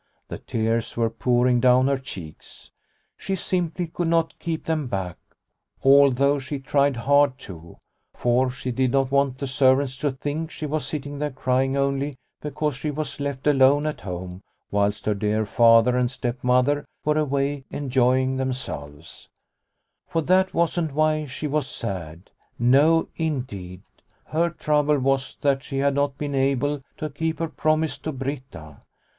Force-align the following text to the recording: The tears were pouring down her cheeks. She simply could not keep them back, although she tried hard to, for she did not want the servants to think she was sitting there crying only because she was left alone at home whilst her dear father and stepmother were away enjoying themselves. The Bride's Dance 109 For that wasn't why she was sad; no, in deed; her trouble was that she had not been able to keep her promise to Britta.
The 0.29 0.39
tears 0.39 0.97
were 0.97 1.11
pouring 1.11 1.59
down 1.59 1.85
her 1.85 1.99
cheeks. 1.99 2.71
She 3.17 3.35
simply 3.35 3.85
could 3.85 4.07
not 4.07 4.39
keep 4.39 4.65
them 4.65 4.87
back, 4.87 5.19
although 5.83 6.39
she 6.39 6.57
tried 6.57 6.95
hard 6.95 7.37
to, 7.45 7.77
for 8.15 8.49
she 8.49 8.71
did 8.71 8.93
not 8.93 9.11
want 9.11 9.37
the 9.37 9.45
servants 9.45 9.95
to 9.97 10.09
think 10.09 10.49
she 10.49 10.65
was 10.65 10.87
sitting 10.87 11.19
there 11.19 11.29
crying 11.29 11.77
only 11.77 12.15
because 12.41 12.73
she 12.75 12.89
was 12.89 13.19
left 13.19 13.45
alone 13.45 13.85
at 13.85 14.01
home 14.01 14.41
whilst 14.71 15.05
her 15.05 15.13
dear 15.13 15.45
father 15.45 15.95
and 15.95 16.09
stepmother 16.09 16.83
were 17.05 17.19
away 17.19 17.65
enjoying 17.69 18.37
themselves. 18.37 19.29
The 20.11 20.21
Bride's 20.23 20.27
Dance 20.29 20.53
109 20.55 20.55
For 20.55 20.55
that 20.55 20.57
wasn't 20.57 20.95
why 20.97 21.25
she 21.27 21.45
was 21.45 21.67
sad; 21.67 22.31
no, 22.57 23.07
in 23.17 23.41
deed; 23.41 23.83
her 24.25 24.49
trouble 24.49 24.97
was 24.97 25.37
that 25.41 25.61
she 25.61 25.77
had 25.77 25.93
not 25.93 26.17
been 26.17 26.33
able 26.33 26.81
to 26.97 27.11
keep 27.11 27.37
her 27.37 27.47
promise 27.49 27.99
to 27.99 28.11
Britta. 28.11 28.77